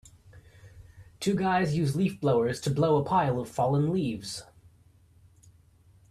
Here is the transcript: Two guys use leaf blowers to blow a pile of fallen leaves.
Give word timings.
Two 1.19 1.35
guys 1.35 1.77
use 1.77 1.95
leaf 1.95 2.19
blowers 2.19 2.59
to 2.61 2.71
blow 2.71 2.97
a 2.97 3.03
pile 3.05 3.39
of 3.39 3.47
fallen 3.47 3.93
leaves. 3.93 4.41